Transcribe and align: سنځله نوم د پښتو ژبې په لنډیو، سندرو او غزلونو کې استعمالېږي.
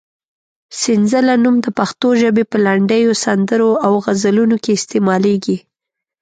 سنځله 0.81 1.35
نوم 1.43 1.55
د 1.65 1.67
پښتو 1.79 2.07
ژبې 2.21 2.43
په 2.51 2.57
لنډیو، 2.65 3.13
سندرو 3.23 3.71
او 3.85 3.93
غزلونو 4.05 4.55
کې 4.63 4.71
استعمالېږي. 4.79 5.57